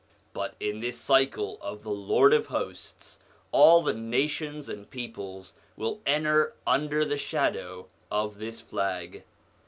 But 0.33 0.55
in 0.59 0.79
this 0.79 0.99
cycle 0.99 1.59
of 1.61 1.83
the 1.83 1.91
Lord 1.91 2.33
of 2.33 2.47
Hosts 2.47 3.19
all 3.51 3.83
the 3.83 3.93
nations 3.93 4.67
and 4.67 4.89
peoples 4.89 5.53
will 5.77 5.99
enter 6.07 6.55
under 6.65 7.05
the 7.05 7.19
shadow 7.19 7.87
of 8.09 8.39
this 8.39 8.59
Flag. 8.59 9.23